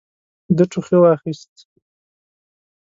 [0.57, 1.53] ده ټوخي واخيست.